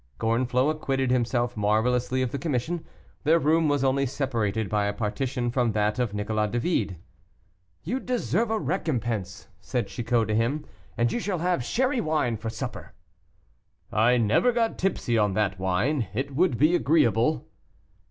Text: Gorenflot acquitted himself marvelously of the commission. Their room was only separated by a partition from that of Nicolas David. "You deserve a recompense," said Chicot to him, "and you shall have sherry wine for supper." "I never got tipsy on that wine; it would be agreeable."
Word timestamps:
Gorenflot 0.17 0.71
acquitted 0.77 1.11
himself 1.11 1.55
marvelously 1.55 2.23
of 2.23 2.31
the 2.31 2.39
commission. 2.39 2.83
Their 3.23 3.37
room 3.37 3.69
was 3.69 3.83
only 3.83 4.07
separated 4.07 4.67
by 4.67 4.85
a 4.87 4.93
partition 4.93 5.51
from 5.51 5.73
that 5.73 5.99
of 5.99 6.11
Nicolas 6.11 6.49
David. 6.49 6.97
"You 7.83 7.99
deserve 7.99 8.49
a 8.49 8.57
recompense," 8.57 9.47
said 9.59 9.87
Chicot 9.89 10.27
to 10.29 10.33
him, 10.33 10.65
"and 10.97 11.11
you 11.11 11.19
shall 11.19 11.37
have 11.37 11.63
sherry 11.63 12.01
wine 12.01 12.35
for 12.35 12.49
supper." 12.49 12.93
"I 13.91 14.17
never 14.17 14.51
got 14.51 14.79
tipsy 14.79 15.19
on 15.19 15.35
that 15.35 15.59
wine; 15.59 16.07
it 16.15 16.33
would 16.35 16.57
be 16.57 16.73
agreeable." 16.75 17.45